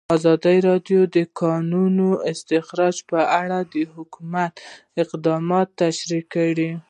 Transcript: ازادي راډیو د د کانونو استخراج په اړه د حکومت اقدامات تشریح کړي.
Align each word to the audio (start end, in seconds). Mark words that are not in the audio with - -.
ازادي 0.15 0.57
راډیو 0.69 0.99
د 1.07 1.09
د 1.15 1.17
کانونو 1.39 2.07
استخراج 2.31 2.95
په 3.09 3.19
اړه 3.41 3.59
د 3.73 3.75
حکومت 3.95 4.51
اقدامات 5.03 5.67
تشریح 5.81 6.23
کړي. 6.33 6.71